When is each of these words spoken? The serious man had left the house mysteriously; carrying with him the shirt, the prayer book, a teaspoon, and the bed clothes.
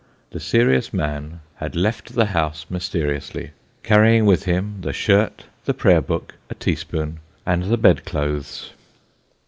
The 0.31 0.39
serious 0.39 0.91
man 0.91 1.41
had 1.57 1.75
left 1.75 2.15
the 2.15 2.25
house 2.25 2.65
mysteriously; 2.71 3.51
carrying 3.83 4.25
with 4.25 4.45
him 4.45 4.77
the 4.81 4.93
shirt, 4.93 5.43
the 5.65 5.75
prayer 5.75 6.01
book, 6.01 6.33
a 6.49 6.55
teaspoon, 6.55 7.19
and 7.45 7.65
the 7.65 7.77
bed 7.77 8.03
clothes. 8.03 8.71